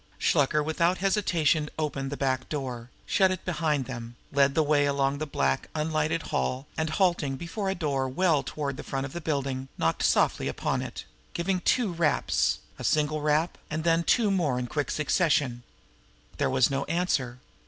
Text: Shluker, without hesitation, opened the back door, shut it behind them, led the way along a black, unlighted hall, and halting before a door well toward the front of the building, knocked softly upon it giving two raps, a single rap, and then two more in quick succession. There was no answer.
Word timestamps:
Shluker, 0.17 0.63
without 0.63 0.97
hesitation, 0.97 1.69
opened 1.77 2.09
the 2.11 2.17
back 2.17 2.49
door, 2.49 2.89
shut 3.05 3.29
it 3.29 3.45
behind 3.45 3.85
them, 3.85 4.15
led 4.31 4.55
the 4.55 4.63
way 4.63 4.87
along 4.87 5.21
a 5.21 5.27
black, 5.27 5.69
unlighted 5.75 6.23
hall, 6.33 6.65
and 6.75 6.89
halting 6.89 7.35
before 7.35 7.69
a 7.69 7.75
door 7.75 8.09
well 8.09 8.41
toward 8.41 8.77
the 8.77 8.83
front 8.83 9.05
of 9.05 9.13
the 9.13 9.21
building, 9.21 9.67
knocked 9.77 10.01
softly 10.01 10.47
upon 10.47 10.81
it 10.81 11.05
giving 11.35 11.59
two 11.61 11.93
raps, 11.93 12.57
a 12.79 12.83
single 12.83 13.21
rap, 13.21 13.59
and 13.69 13.83
then 13.83 14.03
two 14.03 14.31
more 14.31 14.57
in 14.57 14.65
quick 14.65 14.89
succession. 14.89 15.61
There 16.37 16.49
was 16.49 16.71
no 16.71 16.83
answer. 16.85 17.37